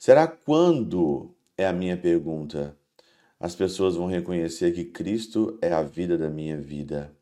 [0.00, 2.74] Será quando é a minha pergunta?
[3.38, 7.14] As pessoas vão reconhecer que Cristo é a vida da minha vida.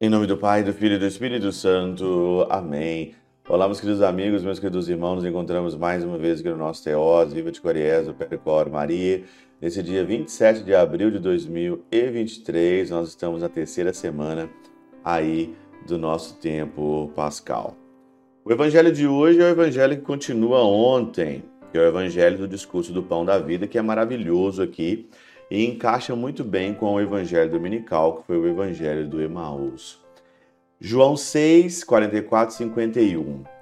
[0.00, 2.46] Em nome do Pai, do Filho e do Espírito Santo.
[2.48, 3.14] Amém.
[3.56, 6.84] Olá, meus queridos amigos, meus queridos irmãos, nos encontramos mais uma vez aqui no nosso
[6.84, 9.24] Teós, Viva de Coriés, o Percor Maria.
[9.58, 14.50] Nesse dia 27 de abril de 2023, nós estamos na terceira semana
[15.02, 15.54] aí
[15.86, 17.74] do nosso tempo pascal.
[18.44, 22.46] O evangelho de hoje é o evangelho que continua ontem, que é o evangelho do
[22.46, 25.08] discurso do pão da vida, que é maravilhoso aqui
[25.50, 30.04] e encaixa muito bem com o evangelho dominical, que foi o evangelho do Emaús.
[30.78, 33.55] João 6, 44 51.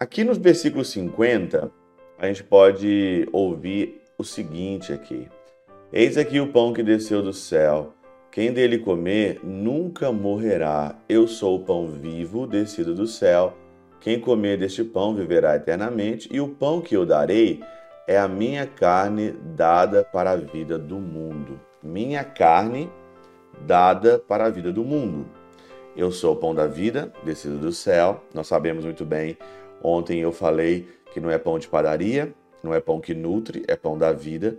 [0.00, 1.72] Aqui nos versículos 50,
[2.16, 5.26] a gente pode ouvir o seguinte aqui.
[5.92, 7.94] Eis aqui o pão que desceu do céu.
[8.30, 10.94] Quem dele comer nunca morrerá.
[11.08, 13.56] Eu sou o pão vivo descido do céu.
[13.98, 17.60] Quem comer deste pão viverá eternamente, e o pão que eu darei
[18.06, 21.60] é a minha carne dada para a vida do mundo.
[21.82, 22.88] Minha carne
[23.66, 25.26] dada para a vida do mundo.
[25.96, 28.22] Eu sou o pão da vida, descido do céu.
[28.32, 29.36] Nós sabemos muito bem.
[29.82, 33.76] Ontem eu falei que não é pão de padaria, não é pão que nutre, é
[33.76, 34.56] pão da vida.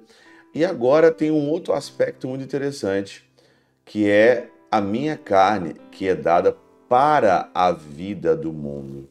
[0.53, 3.23] E agora tem um outro aspecto muito interessante,
[3.85, 6.55] que é a minha carne, que é dada
[6.87, 9.07] para a vida do mundo.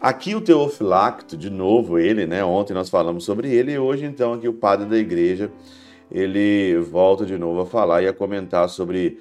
[0.00, 2.44] Aqui o Teofilacto, de novo ele, né?
[2.44, 5.50] Ontem nós falamos sobre ele e hoje então aqui o padre da igreja,
[6.10, 9.20] ele volta de novo a falar e a comentar sobre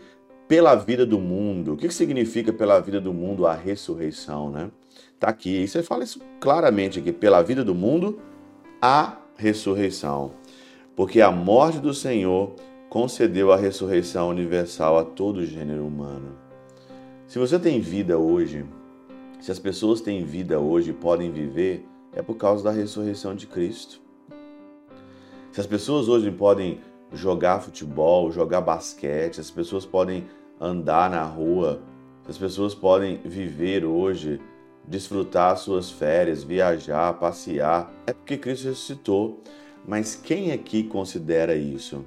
[0.51, 1.75] pela vida do mundo.
[1.75, 4.69] O que significa pela vida do mundo a ressurreição, né?
[5.17, 8.19] Tá aqui, e você fala isso claramente aqui, pela vida do mundo
[8.81, 10.33] a ressurreição
[10.95, 12.53] porque a morte do Senhor
[12.89, 16.37] concedeu a ressurreição universal a todo gênero humano.
[17.25, 18.65] Se você tem vida hoje,
[19.39, 24.01] se as pessoas têm vida hoje podem viver, é por causa da ressurreição de Cristo.
[25.51, 26.79] Se as pessoas hoje podem
[27.11, 30.25] jogar futebol, jogar basquete, as pessoas podem
[30.59, 31.81] andar na rua,
[32.27, 34.39] as pessoas podem viver hoje,
[34.87, 39.41] desfrutar suas férias, viajar, passear, é porque Cristo ressuscitou.
[39.87, 42.05] Mas quem aqui considera isso?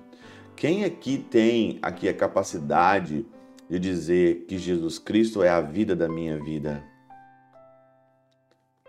[0.57, 3.27] Quem aqui tem aqui a capacidade
[3.69, 6.85] de dizer que Jesus Cristo é a vida da minha vida?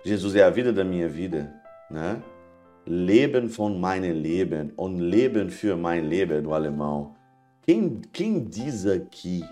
[0.06, 1.52] Jesus é a vida da minha vida,
[1.90, 2.22] né?
[2.88, 7.16] Leben von meinem Leben und Leben für mein Leben no alemão.
[7.66, 9.44] Quem, quem diz aqui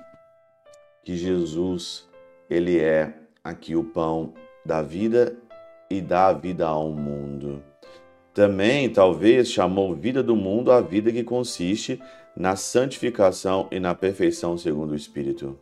[1.04, 2.08] que Jesus
[2.48, 3.14] ele é
[3.44, 4.34] aqui o pão
[4.64, 5.36] da vida
[5.90, 7.64] e dá vida ao mundo?
[8.36, 12.00] Também, talvez, chamou vida do mundo a vida que consiste
[12.36, 15.58] na santificação e na perfeição segundo o Espírito.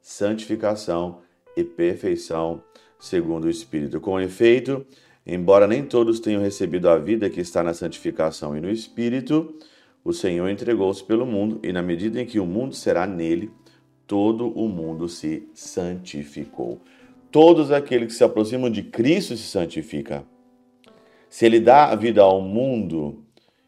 [0.00, 1.20] Santificação
[1.56, 2.62] e perfeição
[2.98, 4.00] segundo o Espírito.
[4.00, 4.86] Com efeito,
[5.26, 9.54] embora nem todos tenham recebido a vida que está na santificação e no Espírito,
[10.04, 13.50] o Senhor entregou-se pelo mundo, e na medida em que o mundo será nele,
[14.06, 16.80] todo o mundo se santificou.
[17.32, 20.24] Todos aqueles que se aproximam de Cristo se santificam.
[21.28, 23.24] Se ele dá a vida ao mundo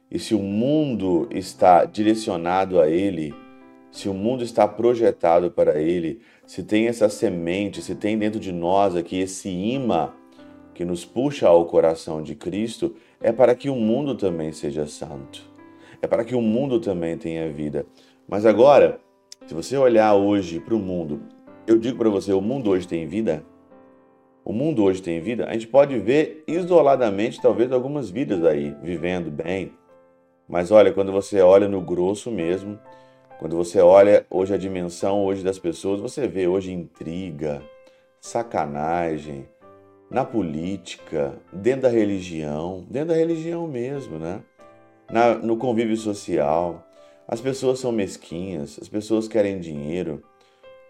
[0.08, 3.34] e se o mundo está direcionado a ele,
[3.90, 8.52] se o mundo está projetado para ele, se tem essa semente, se tem dentro de
[8.52, 10.12] nós aqui esse imã
[10.78, 15.42] que nos puxa ao coração de Cristo, é para que o mundo também seja santo.
[16.00, 17.84] É para que o mundo também tenha vida.
[18.28, 19.00] Mas agora,
[19.44, 21.20] se você olhar hoje para o mundo,
[21.66, 23.44] eu digo para você, o mundo hoje tem vida?
[24.44, 29.30] o mundo hoje tem vida, a gente pode ver isoladamente talvez algumas vidas aí vivendo
[29.30, 29.72] bem.
[30.48, 32.78] Mas olha, quando você olha no grosso mesmo,
[33.38, 37.60] quando você olha hoje a dimensão hoje das pessoas, você vê hoje intriga,
[38.20, 39.46] sacanagem,
[40.10, 44.40] na política, dentro da religião, dentro da religião mesmo, né?
[45.10, 46.84] Na, no convívio social.
[47.26, 50.22] As pessoas são mesquinhas, as pessoas querem dinheiro,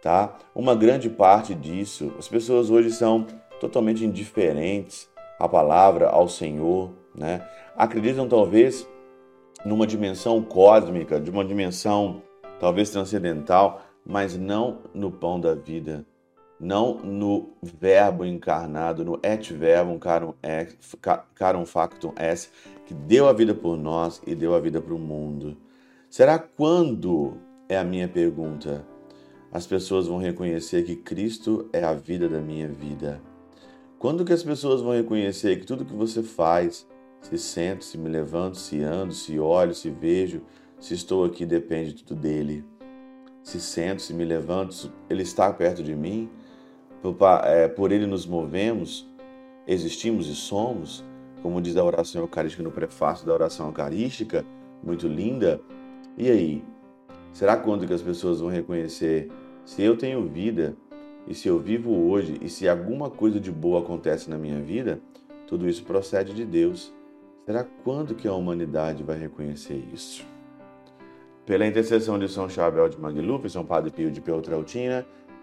[0.00, 0.38] tá?
[0.54, 3.26] Uma grande parte disso, as pessoas hoje são
[3.60, 5.08] totalmente indiferentes
[5.38, 7.44] à palavra, ao Senhor, né?
[7.76, 8.88] Acreditam talvez
[9.64, 12.22] numa dimensão cósmica, de uma dimensão
[12.60, 16.06] talvez transcendental, mas não no pão da vida,
[16.60, 20.76] não no verbo encarnado, no et verbum carum, ex,
[21.34, 22.50] carum factum est,
[22.86, 25.56] que deu a vida por nós e deu a vida para o mundo.
[26.10, 27.36] Será quando,
[27.68, 28.84] é a minha pergunta,
[29.52, 33.20] as pessoas vão reconhecer que Cristo é a vida da minha vida?
[33.98, 36.86] Quando que as pessoas vão reconhecer que tudo que você faz,
[37.20, 40.42] se sento, se me levanto, se ando, se olho, se vejo,
[40.78, 42.64] se estou aqui, depende tudo dele?
[43.48, 46.28] se sento, se me levanto, Ele está perto de mim.
[47.02, 49.06] Por, é, por Ele nos movemos,
[49.66, 51.04] existimos e somos,
[51.42, 54.44] como diz a oração eucarística no prefácio da oração eucarística,
[54.82, 55.60] muito linda.
[56.16, 56.64] E aí,
[57.32, 59.30] será quando que as pessoas vão reconhecer
[59.64, 60.76] se eu tenho vida
[61.26, 65.00] e se eu vivo hoje e se alguma coisa de boa acontece na minha vida,
[65.46, 66.92] tudo isso procede de Deus.
[67.44, 70.24] Será quando que a humanidade vai reconhecer isso?
[71.46, 75.06] Pela intercessão de São Chabel de Mangluf, São Padre Pio de Peltrautina,